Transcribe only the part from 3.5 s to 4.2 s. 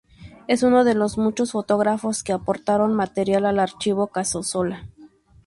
Archivo